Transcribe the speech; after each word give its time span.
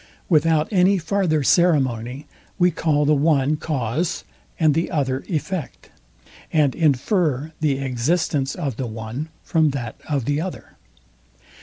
Without 0.29 0.67
any 0.73 0.97
farther 0.97 1.43
ceremony, 1.43 2.25
we 2.57 2.71
call 2.71 3.05
the 3.05 3.13
one 3.13 3.55
cause 3.55 4.23
and 4.59 4.73
the 4.73 4.89
other 4.89 5.23
effect, 5.27 5.91
and 6.51 6.73
infer 6.73 7.51
the 7.59 7.77
existence 7.77 8.55
of 8.55 8.77
the 8.77 8.87
one 8.87 9.29
from 9.43 9.69
that 9.69 10.01
of 10.09 10.25
the 10.25 10.41
other. 10.41 10.75